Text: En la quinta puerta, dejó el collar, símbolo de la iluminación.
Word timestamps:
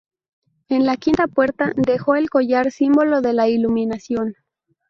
En 0.67 0.87
la 0.87 0.97
quinta 0.97 1.27
puerta, 1.27 1.73
dejó 1.75 2.15
el 2.15 2.31
collar, 2.31 2.71
símbolo 2.71 3.21
de 3.21 3.33
la 3.33 3.47
iluminación. 3.49 4.33